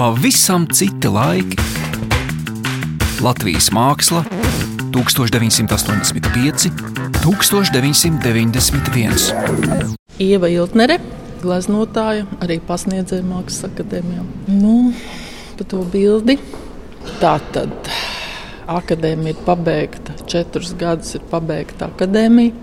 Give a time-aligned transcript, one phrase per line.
[0.00, 1.60] pavisam citi laiki.
[3.20, 4.22] Latvijas māksla
[4.94, 6.70] 1985,
[7.20, 9.92] 1991.
[10.16, 10.96] Ieva Iltnere,
[11.42, 14.24] gleznotāja, arī pasniedzēja Mākslas akadēmijā.
[14.48, 14.96] Nu,
[15.60, 16.40] pa to bildi.
[17.20, 17.92] Tā tad
[18.80, 22.56] akadēmija ir pabeigta, četrus gadus ir pabeigta akadēmija,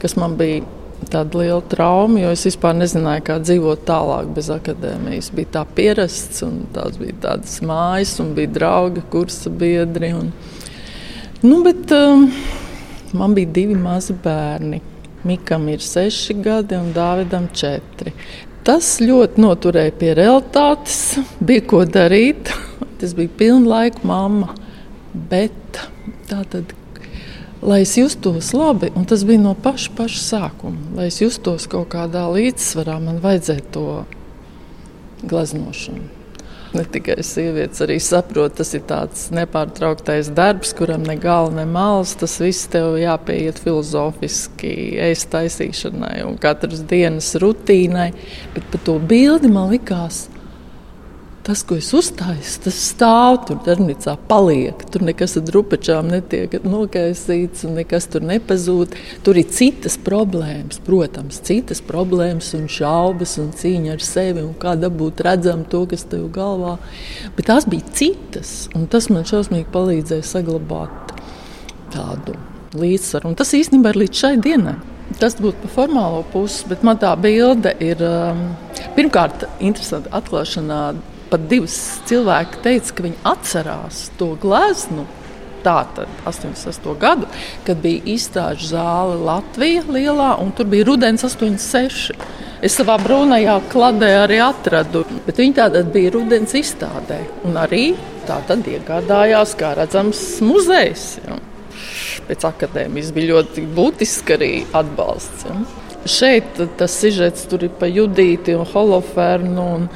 [0.00, 0.64] kas man bija
[1.12, 5.30] tāda liela trauma, jo es vispār nezināju, kā dzīvot tālāk bez akadēmijas.
[5.36, 10.12] Bija tā pierasts, un tās bija tādas mājas, un bija draugi, kursa biedri.
[10.16, 10.30] Un,
[11.42, 12.28] nu, bet um,
[13.18, 14.82] man bija divi mazi bērni.
[15.26, 18.14] Mikam ir seši gadi un Dāvidam četri.
[18.64, 22.52] Tas ļoti noturēja pie realitātes, bija ko darīt.
[23.00, 24.54] Tas bija pilnlaika mamma.
[25.30, 25.80] Bet
[26.28, 26.77] tā tad
[27.62, 30.92] lai es justos labi, un tas bija no paša, paša sākuma.
[30.98, 33.88] Lai es justos kaut kādā līdzsvarā, man vajadzēja to
[35.26, 36.14] gleznošanu.
[36.76, 42.12] Ne tikai sievietes arī saprot, tas ir tāds nepārtrauktais darbs, kuram ne gala, ne malas.
[42.20, 44.74] Tas viss tev jāpieiet filozofiski,
[45.08, 48.10] ēst taisīšanai un katras dienas rutīnai.
[48.52, 50.26] Bet par to bildi man likās,
[51.48, 54.82] tas, ko es uzstāju, tas stāv tur darbnīcā, paliek.
[54.92, 58.92] Tur nekas ar drupečām netiek nokaisīts, un nekas tur nepazūd.
[59.24, 64.76] Tur ir citas problēmas, protams, citas problēmas un šaubas un cīņa ar sevi un kā
[64.76, 66.76] dabūt redzam to, kas tev galvā.
[67.38, 71.16] Bet tās bija citas, un tas man šausmīgi palīdzēja saglabāt
[71.96, 72.36] tādu
[72.76, 73.32] līdzsvaru.
[73.32, 74.76] Un tas īstenībā ir līdz šai dienai.
[75.16, 78.50] Tas būtu par formālo pusi, bet man tā bilde ir um,
[78.98, 80.82] pirmkārt interesanta atklāšanā
[81.30, 81.68] pat divi
[82.08, 85.06] cilvēki teica, ka viņi atcerās to gleznu.
[85.58, 86.84] Tātad 86.
[87.02, 87.26] gadu,
[87.66, 92.14] kad bija izstāžu zāle Latvijā lielā, un tur bija rudens 86.
[92.64, 97.20] Es savā brūnajā kladē arī atradu, bet viņi tātad bija rudens izstādē.
[97.46, 97.92] Un arī
[98.26, 101.04] tātad iegādājās, kā redzams, muzejs.
[101.26, 101.38] Ja.
[102.28, 105.46] Pēc akadēmijas bija ļoti būtiski arī atbalsts.
[105.46, 105.58] Ja.
[106.08, 109.66] Šeit tas sižets tur ir pa Judīti un Holofernu.
[109.78, 109.88] Un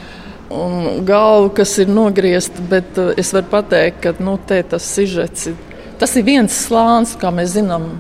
[0.53, 2.65] un galva, kas ir nogriezta.
[2.71, 5.59] Bet uh, es varu pateikt, ka nu, tas sižets ir.
[6.01, 7.95] Tas ir viens slānis, kā mēs zinām.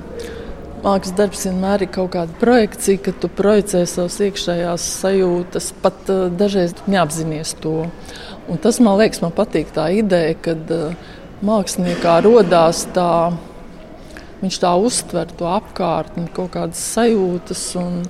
[0.82, 6.26] Mākslas darbs vienmēr ir kaut kāda projekcija, kad tu projicē savas iekšējās sajūtas, pat uh,
[6.28, 7.86] dažreiz neapzināties to.
[8.50, 11.14] Un tas man liekas, man patīk tā ideja, kad uh,
[11.46, 13.08] māksliniekā radās tā
[14.42, 18.00] Viņš tā uztver to apkārtni, kaut kādas sajūtas, un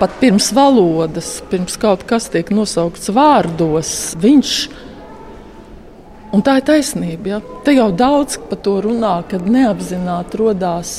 [0.00, 3.92] pat pirms valodas, pirms kaut kas tiek nosaukts vārdos,
[4.22, 4.56] viņš.
[6.36, 7.30] Un tā ir taisnība.
[7.30, 7.38] Ja?
[7.64, 10.96] Te jau daudz par to runā, kad neapzināti radās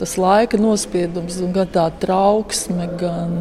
[0.00, 3.34] tas laika nospiedums, gan tā trauksme, gan,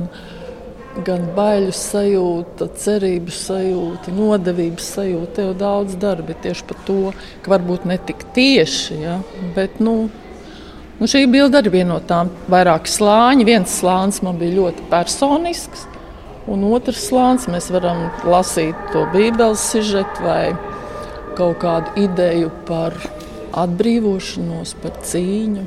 [1.08, 5.32] gan baiļu sajūta, cerību sajūta, nodevības sajūta.
[5.38, 7.00] Te jau daudz darba tieši par to,
[7.46, 9.22] ka varbūt ne tik tieši, ja?
[9.56, 10.10] bet nu,
[11.00, 13.46] Nu, šī bilde arī viena no tām vairāk slāņi.
[13.48, 15.86] Viens slānis man bija ļoti personisks,
[16.52, 20.50] un otrs slānis mēs varam lasīt to bībeles sižetu vai
[21.38, 22.98] kaut kādu ideju par
[23.62, 25.64] atbrīvošanos, par cīņu.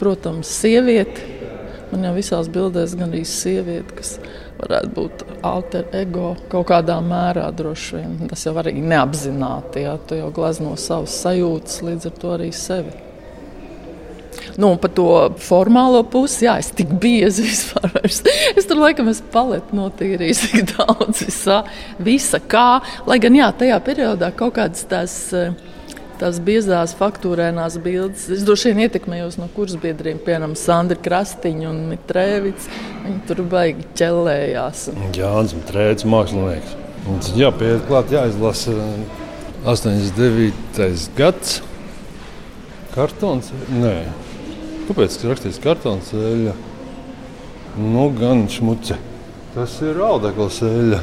[0.00, 1.28] Protams, sieviete.
[1.92, 4.16] Man jau visās bildēs gan arī sieviete, kas
[4.58, 8.18] varētu būt alter ego kaut kādā mērā droši vien.
[8.32, 13.09] Tas jau arī neapzināti, ja tu jau glazno savas sajūtas, līdz ar to arī sevi.
[14.58, 15.06] Nu, par to
[15.42, 18.00] formālo pusi, jā, es tik biezi vispār.
[18.06, 18.22] Es,
[18.56, 21.62] es tur laikam esmu paleti notīrījis tik daudz visā,
[22.02, 22.80] visa kā.
[23.08, 25.18] Lai gan, jā, tajā periodā kaut kādas tās.
[26.20, 28.26] Tās biezās faktūrēnās bildes.
[28.28, 32.68] Es droši vien ietekmējos no kursbiedriem, piemēram, Sandra Krastiņa un Mitrēvits.
[33.06, 34.82] Viņi tur baigi ķellējās.
[35.16, 36.76] Jā, un Mitrēvits mākslinieks.
[37.08, 38.76] Un, jā, pieiet klāt, jāizlasa
[39.64, 41.08] 89.
[41.16, 41.62] gads.
[42.94, 43.50] Kartons?
[43.70, 43.94] Nē,
[44.90, 46.50] Kāpēc rakstīts kartons eļļa?
[47.78, 48.96] Nu, gan šmuce.
[49.54, 50.98] Tas ir audekls eļļa.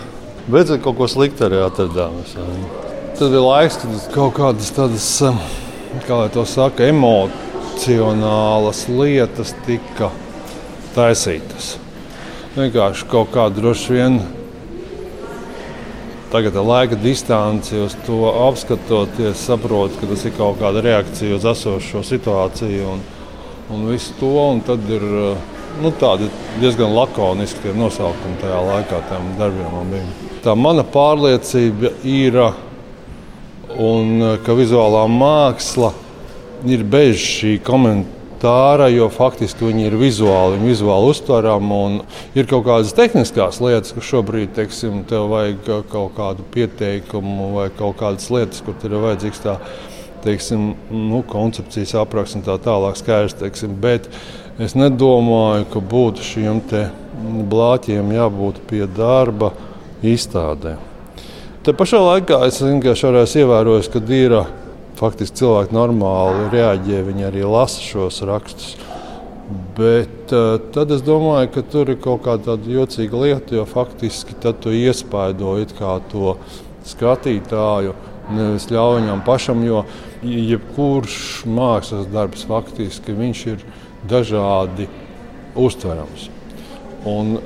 [0.51, 2.17] Beidzot, kaut ko sliktu arī atradām.
[2.27, 5.07] Tas bija laiks, kad kaut kādas tādas,
[6.03, 10.11] kā lai to saka, emocionālas lietas tika
[10.91, 11.79] taisītas.
[12.59, 14.19] Vienkārši kaut kā droši vien
[16.27, 21.47] tagad ar laika distanci uz to apskatoties, saprotu, ka tas ir kaut kāda reakcija uz
[21.55, 22.97] esošo situāciju.
[22.97, 22.99] Un,
[23.73, 24.33] un visu to.
[24.51, 25.37] Un tad ir eh,
[25.81, 25.93] nu,
[26.61, 30.11] diezgan lakoniski nosaukumi tajā laikā tam darbiem.
[30.45, 32.37] Tā mana pārliecība ir,
[33.77, 35.93] un, eh, ka vizuālā māksla
[36.65, 42.01] ir bez šī komentāra tāra, jo faktiski viņi ir vizuāli, viņi vizuāli uztverami.
[42.37, 47.97] Ir kaut kādas tehniskas lietas, kas šobrīd, teiksim, tev vajag kaut kādu pieteikumu vai kaut
[48.01, 49.57] kādas lietas, kur ir vajadzīgs tā,
[50.27, 53.37] teiksim, nu, koncepcijas apraksts un tā tālāk skaidrs.
[53.39, 54.09] Teiksim, bet
[54.61, 56.61] es nedomāju, ka būtu šiem
[57.49, 59.53] blāķiem jābūt pie darba
[60.05, 60.77] izstādē.
[61.65, 63.09] Te pašā laikā es vienkārši
[63.41, 64.37] ievēroju, ka ir
[64.97, 68.77] faktiski cilvēki normāli reaģē, viņi arī lasa šos rakstus.
[69.77, 74.73] Bet uh, tad es domāju, ka tur ir kaut kāda jocīga lieta, jo faktiski tu
[74.75, 75.53] iespaido
[76.11, 76.35] to
[76.87, 77.93] skatītāju,
[78.33, 79.63] nevis ļauj viņam pašam.
[79.65, 79.83] Jo
[80.23, 83.15] jebkurš mākslas darbs faktiski
[83.53, 83.63] ir
[84.09, 84.87] dažādi
[85.57, 86.29] uztverams.
[87.07, 87.37] Un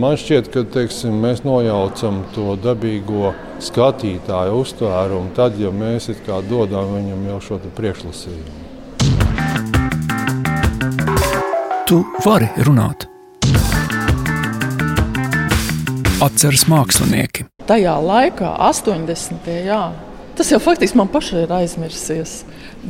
[0.00, 3.32] man šķiet, ka teiksim, mēs nojaucam to dabīgo
[3.64, 6.10] skatītāju uztvērumu tad, ja mēs
[6.50, 8.64] dodam viņam jau šo priekšlasījumu.
[11.86, 13.06] Tu vari runāt.
[16.26, 17.46] Atceras mākslinieki.
[17.68, 19.46] Tajā laikā, 80.
[19.68, 19.80] jā,
[20.36, 22.38] tas jau faktiski man pašai ir aizmirsies.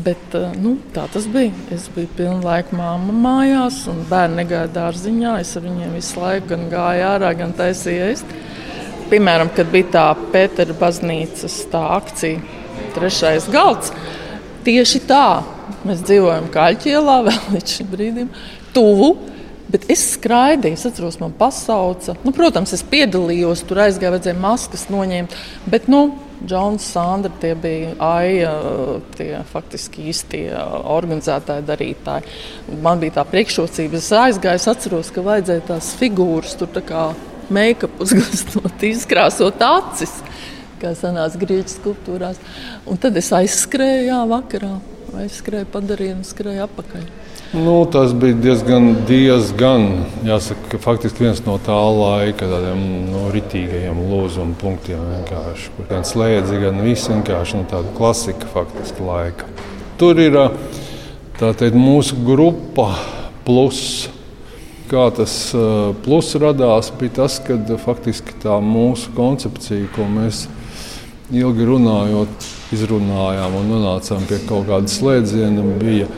[0.04, 1.52] Bet, eh, nu, tā tas bija.
[1.72, 5.38] Es biju pilnu laiku māma mājās, un bērni negāja dārziņā.
[5.40, 8.36] Es ar viņiem visu laiku gan gāju ārā, gan taisīju ēst.
[9.10, 12.42] Piemēram, kad bija tā Pētera baznīcas tā akcija,
[12.96, 13.92] trešais galds.
[14.66, 15.44] Tieši tā
[15.86, 18.30] mēs dzīvojam Kaļķielā vēl līdz šim brīdim,
[18.74, 19.14] tuvu.
[19.66, 22.14] Bet es skraidīju, es atceros, man pasauca.
[22.22, 25.34] Nu, protams, es piedalījos, tur aizgāju, vajadzēja maskas noņemt.
[25.66, 26.04] Bet, nu,
[26.44, 28.52] Džons, Sandra, tie bija AIA,
[29.16, 32.34] tie faktiski īstie organizētāji, darītāji.
[32.84, 37.06] Man bija tā priekšrocība, es aizgāju, es atceros, ka vajadzēja tās figūras, tur tā kā
[37.48, 40.18] make-up uzgastot, izkrāsot acis,
[40.82, 42.42] kā sanāca grieķu skulptūrās.
[42.84, 44.74] Un tad es aizskrēju, jā, vakarā,
[45.22, 47.06] aizskrēju padarīju un skrēju apakaļ.
[47.54, 49.84] Nu, tas bija diezgan, diezgan
[50.26, 52.80] jāsaka, faktiski viens no tā laika tādiem
[53.12, 55.04] nu, ritīgajiem lūzuma punktiem.
[55.86, 59.46] Gan slēdzi, gan viss vienkārši nu, tāda klasika faktiski laika.
[59.96, 60.40] Tur ir
[61.38, 62.90] teikt, mūsu grupa
[63.46, 64.10] plus.
[64.90, 65.32] Kā tas
[66.04, 70.44] plus radās, bija tas, ka faktiski tā mūsu koncepcija, ko mēs
[71.34, 76.08] ilgi runājot, izrunājām un nonācām pie kaut kāda slēdziena, bija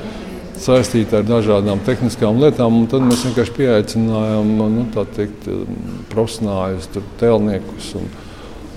[0.58, 2.80] saistīta ar dažādām tehniskām lietām.
[2.90, 4.86] Tad mēs vienkārši pieaicinājām nu,
[5.16, 5.48] teikt,
[6.12, 6.90] profesionāļus,
[7.20, 8.10] tēlniekus, un,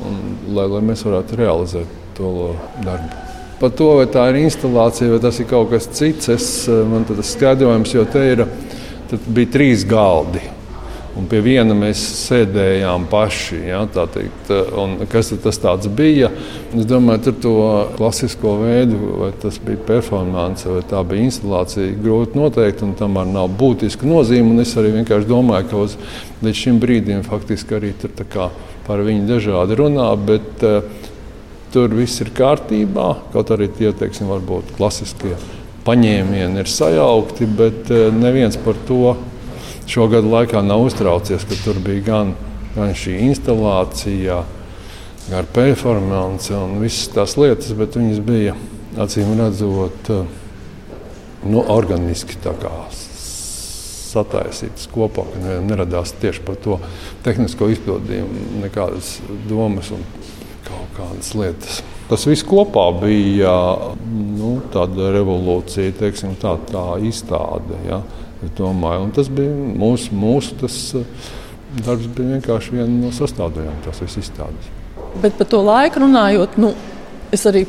[0.07, 0.21] un,
[0.57, 2.53] lai, lai mēs varētu realizēt to
[2.85, 3.27] darbu.
[3.61, 6.47] Par to, vai tā ir instalācija vai tas ir kaut kas cits, es,
[6.89, 8.47] man tas skaidrojums, jo te ir,
[9.27, 10.41] bija trīs galdi.
[11.19, 13.57] Un pie viena mēs sēdējām paši.
[13.67, 13.81] Ja,
[15.11, 15.59] kas tas
[15.91, 16.29] bija?
[16.71, 17.55] Es domāju, tur to
[17.97, 22.85] klasisko veidu, vai tas bija performance, vai tā bija instalācija, grūti noteikt.
[22.99, 24.55] Tam arī nav būtiska nozīme.
[24.63, 25.97] Es arī vienkārši domāju, ka uz,
[26.45, 28.15] līdz šim brīdim faktiski arī tur
[28.87, 30.07] par viņu dažādi runā.
[30.15, 31.09] Bet, uh,
[31.75, 33.09] tur viss ir kārtībā.
[33.35, 35.35] Kaut arī tie teiksim, varbūt klasiskie
[35.83, 39.17] paņēmieni ir sajaukti, bet uh, neviens par to
[39.91, 42.33] šo gadu laikā nav uztraucies, ka tur bija gan,
[42.75, 44.41] gan šī instalācija,
[45.27, 48.55] gan performance un visas tās lietas, bet viņas bija
[49.01, 50.11] acīm redzot
[51.43, 52.39] nu, organiski
[54.11, 56.79] sataisītas kopā, ka neradās tieši par to
[57.25, 59.17] tehnisko izpildījumu nekādas
[59.49, 60.03] domas un
[60.67, 61.81] kaut kādas lietas.
[62.11, 63.53] Tas viss kopā bija
[64.11, 67.79] nu, tāda revolūcija, teiksim, tā, tā izstāde.
[67.87, 68.01] Ja.
[68.57, 71.27] Domāju, un tas bija mūsu, mūsu tas, eh,
[71.85, 74.71] darbs, bija vienkārši viena no sastāvdaļām tās visas izstādes.
[75.21, 76.73] Bet par to laiku runājot, nu,
[77.31, 77.65] es arī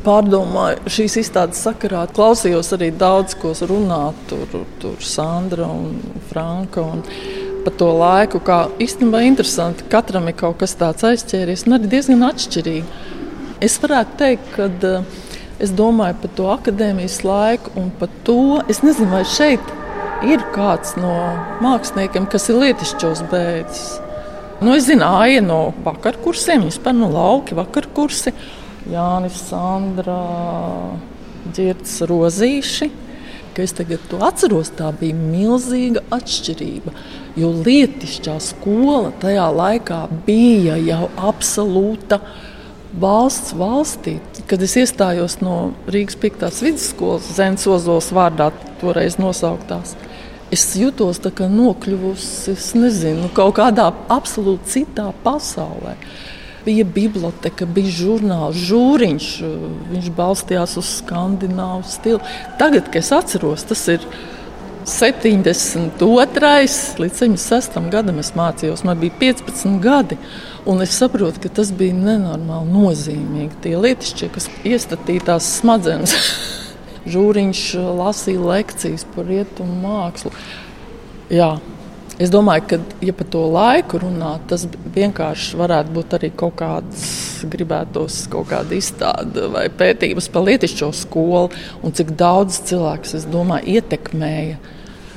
[0.00, 2.06] pārdomāju šīs izstādes sakarā.
[2.14, 4.46] Klausījos arī daudz ko runāt, tur,
[4.80, 5.98] tur Sandra un
[6.30, 6.80] Franka.
[6.80, 7.02] Un
[7.64, 9.84] par to laiku, kā īstenībā interesanti.
[9.90, 12.86] Katram ir kaut kas tāds aizķēries, un arī diezgan atšķirīgi.
[13.62, 15.04] Es varētu teikt, ka uh,
[15.62, 18.58] es domāju par to akadēmijas laiku un par to.
[18.72, 19.62] Es nezinu, vai šeit
[20.28, 21.12] ir kāds no
[21.64, 24.00] māksliniekiem, kas ir lietišķos beidzis.
[24.62, 28.30] Nu, es zinu, Aija no vakarkursiem, viņas par no lauki vakarkursi,
[28.90, 30.20] Jānis Sandra,
[31.50, 32.90] Dzirds Rozīši.
[33.60, 36.94] Es tagad to atceros, tā bija milzīga atšķirība.
[37.36, 42.22] Jo lietišķā skola tajā laikā bija jau absolūta
[43.02, 44.18] valsts valstī.
[44.48, 46.48] Kad es iestājos no Rīgas 5.
[46.64, 48.50] vidusskolas, Zemes Ozols vārdā
[48.80, 49.96] toreiz nosauktās,
[50.52, 55.96] es jutos tā kā nokļuvusi nezinu, kaut kādā absolūti citā pasaulē.
[56.62, 59.30] Bija biblioteka, bija žurnāls, žūriņš.
[59.90, 62.20] Viņš balstījās uz skandināvu stilu.
[62.60, 64.06] Tagad, kad es atceros, tas ir
[64.86, 65.90] 72.
[66.98, 67.90] līdz 76.
[67.90, 68.84] gadam es mācījos.
[68.86, 70.18] Man bija 15 gadi.
[70.66, 73.58] Un es saprotu, ka tas bija nenormāli nozīmīgi.
[73.64, 76.14] Tie lietišķi, kas iestatījās smadzenes,
[77.10, 77.66] žūriņš
[77.98, 80.34] lasīja lekcijas par rietumu mākslu.
[81.32, 81.54] Jā,
[82.20, 87.06] Es domāju, ka, ja par to laiku runā, tas vienkārši varētu būt arī kaut kāds,
[87.50, 91.48] gribētos kaut kāda izstāde vai pētījums par lietišķo skolu
[91.82, 94.60] un cik daudz cilvēks, es domāju, ietekmēja.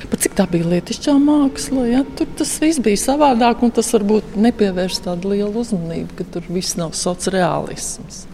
[0.06, 2.02] Pat cik tā bija lietišķā māksla, ja?
[2.16, 6.78] tur tas viss bija savādāk, un tas varbūt nepievērš tādu lielu uzmanību, ka tur viss
[6.78, 8.24] nav sociālisms.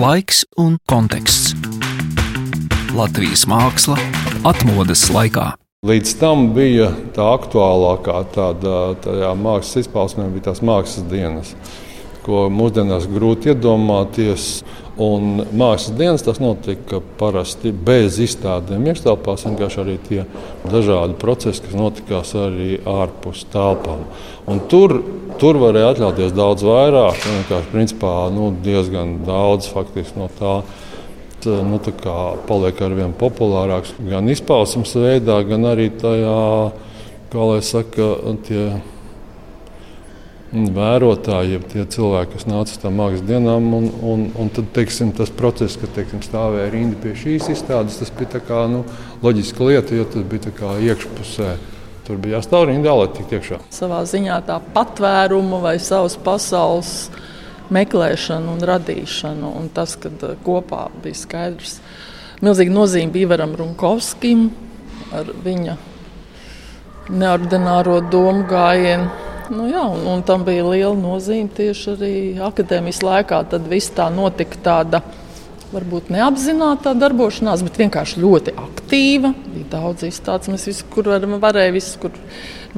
[0.00, 1.69] Laiks un konteksts.
[2.90, 3.94] Latvijas māksla
[4.42, 5.52] atmodas laikā.
[5.86, 11.52] Līdz tam bija tā aktuālākā tāda mākslas izpausme, bija tās mākslas dienas,
[12.26, 14.48] ko mūsdienās grūti iedomāties.
[15.00, 20.26] Un mākslas dienas tas notika parasti bez izstādēm, iekštelpās, vienkārši arī tie
[20.66, 24.02] dažādi procesi, kas notikās arī ārpus telpām.
[24.50, 24.98] Un tur,
[25.40, 30.58] tur varēja atļauties daudz vairāk, vienkārši principā, nu, diezgan daudz faktiski no tā
[31.46, 31.80] nu,
[32.48, 36.38] paliek ar vien populārāks gan izpausmes veidā, gan arī tajā,
[37.32, 38.14] kā lai saka,
[38.46, 38.64] tie
[40.50, 43.68] vērotāji, tie cilvēki, kas nāca uz tām mākslas dienām.
[43.76, 48.10] Un, un, un tad teiksim, tas process, kad teiksim, stāvēja rinda pie šīs izstādes, tas
[48.18, 48.82] bija kā, nu,
[49.22, 51.54] loģiska lieta, jo tas bija iekšpusē.
[52.08, 53.60] Tur bija jāstāv rindā, lai tiktu iekšā.
[53.70, 57.10] Savā ziņā tā patvērumu vai savas pasaules
[57.74, 59.52] meklēšanu un radīšanu.
[59.60, 61.78] Un tas, ka uh, kopā bija skaidrs,
[62.44, 64.48] milzīga nozīme bija Ivaram Runkovskim
[65.14, 65.76] ar viņa
[67.10, 69.10] neordināro domu gājienu.
[69.50, 72.12] Nu, jā, un, un tam bija liela nozīme tieši arī
[72.46, 73.40] akadēmijas laikā.
[73.50, 75.02] Tad viss tā notika tāda
[75.74, 79.32] varbūt neapzināta darbošanās, bet vienkārši ļoti aktīva.
[79.54, 81.10] Bija daudz izstādes, mēs visur
[81.42, 82.18] varējām, visur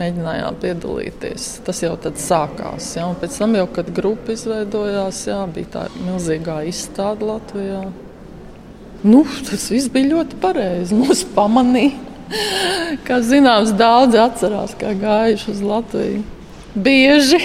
[0.01, 1.49] mēģinājām piedalīties.
[1.67, 2.93] Tas jau tad sākās.
[2.97, 3.09] Ja?
[3.11, 7.83] Un pēc tam, jau, kad grupa izveidojās, jā, bija tā milzīgā izstāde Latvijā.
[9.03, 10.97] Nu, tas viss bija ļoti pareizi.
[10.97, 11.97] Mūs pamanīja.
[13.07, 16.23] Kā zināms, daudzi atcerās, kā gājuši uz Latviju.
[16.73, 17.41] Bieži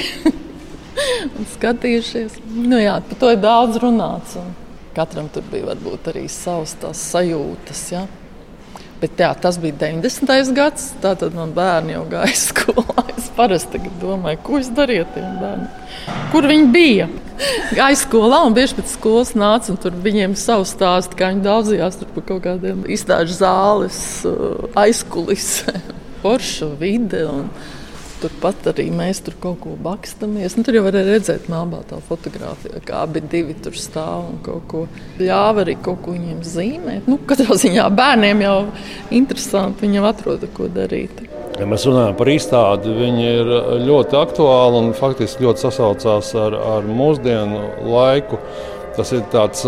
[1.36, 2.38] un skatījušies.
[2.56, 4.38] Nu, jā, par to ir daudz runāts.
[4.39, 4.54] Un
[4.98, 7.84] katram tur bija varbūt arī savas sajūtas.
[7.94, 8.08] Ja?
[8.98, 10.54] Bet jā, tas bija 90.
[10.58, 10.89] gads.
[11.04, 13.06] Tad man bērni jau gāja skolā.
[13.13, 15.88] Es parasti domāju, ko es darīju ar tiem bērniem.
[16.34, 17.08] Kur viņi bija?
[17.77, 22.25] Gāja skolā un bieži pēc skolas nāca tur viņiem savu stāstu, kā viņi daudzījās par
[22.32, 27.22] kaut kādiem izstāžu zāles uh, aizkulisēm, forša vide.
[27.30, 27.51] Un,
[28.17, 30.55] Turpat arī mēs tur kaut ko bakstamies.
[30.57, 34.63] Nu, tur jau varēja redzēt, mākslā tā fotografija, kā abi divi tur stāv un kaut
[34.71, 34.81] ko
[35.21, 37.05] ļāva arī kaut ko viņiem zīmēt.
[37.09, 38.55] Nu, katrā ziņā bērniem jau
[39.13, 41.27] interesanti, viņiem atrod, ko darīt.
[41.57, 43.47] Ja mēs runājam par izstādi, viņi ir
[43.86, 48.41] ļoti aktuāli un faktiski ļoti sasaucās ar, ar mūsdienu laiku.
[48.97, 49.65] Tas ir tāds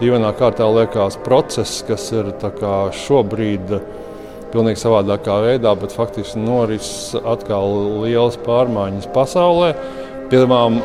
[0.00, 2.34] dīvainā kārtā liekas process, kas ir
[3.06, 3.78] šobrīd
[4.52, 9.72] pilnīgi savādākā veidā, bet faktiski norises atkal lielas pārmaiņas pasaulē.
[10.30, 10.80] Pirmām,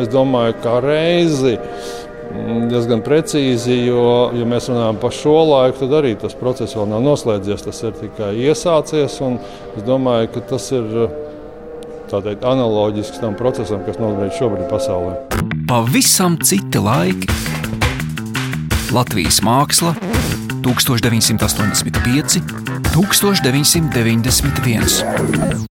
[0.00, 4.04] es domāju, kā reizi mm, diezgan precīzi, jo,
[4.36, 7.66] ja mēs runājam par šo laiku, tad arī tas process vēl nav noslēdzies.
[7.68, 9.18] Tas ir tikai iesācies.
[9.20, 10.88] Es domāju, ka tas ir
[12.08, 15.18] teikt, analoģisks tam procesam, kas notiek šobrīd pasaulē.
[15.68, 17.28] Pavisam citi laiki.
[18.96, 19.92] Latvijas māksla
[20.64, 22.40] 1985,
[22.98, 25.68] 1991.